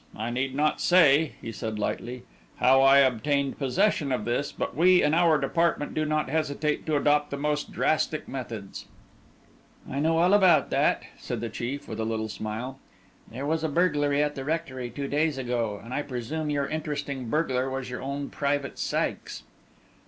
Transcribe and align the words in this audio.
I 0.15 0.31
need 0.31 0.55
not 0.55 0.81
say," 0.81 1.33
he 1.41 1.51
said 1.51 1.77
lightly, 1.77 2.23
"how 2.55 2.81
I 2.81 2.97
obtained 3.01 3.59
possession 3.59 4.11
of 4.11 4.25
this, 4.25 4.51
but 4.51 4.75
we 4.75 5.03
in 5.03 5.13
our 5.13 5.37
department 5.37 5.93
do 5.93 6.05
not 6.05 6.27
hesitate 6.27 6.87
to 6.87 6.95
adopt 6.95 7.29
the 7.29 7.37
most 7.37 7.71
drastic 7.71 8.27
methods" 8.27 8.87
"I 9.93 9.99
know 9.99 10.17
all 10.17 10.33
about 10.33 10.71
that," 10.71 11.03
said 11.19 11.39
the 11.39 11.49
chief, 11.49 11.87
with 11.87 11.99
a 11.99 12.03
little 12.03 12.29
smile; 12.29 12.79
"there 13.31 13.45
was 13.45 13.63
burglary 13.63 14.23
at 14.23 14.33
the 14.33 14.43
rectory 14.43 14.89
two 14.89 15.07
days 15.07 15.37
ago, 15.37 15.79
and 15.85 15.93
I 15.93 16.01
presume 16.01 16.49
your 16.49 16.65
interesting 16.65 17.29
burglar 17.29 17.69
was 17.69 17.91
your 17.91 18.01
own 18.01 18.31
Private 18.31 18.79
Sikes." 18.79 19.43